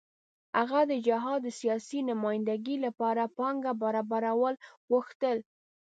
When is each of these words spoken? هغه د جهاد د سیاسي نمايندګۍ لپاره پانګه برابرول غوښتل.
هغه 0.57 0.79
د 0.91 0.93
جهاد 1.07 1.39
د 1.43 1.47
سیاسي 1.59 1.99
نمايندګۍ 2.11 2.77
لپاره 2.85 3.23
پانګه 3.37 3.71
برابرول 3.83 4.53
غوښتل. 4.89 5.37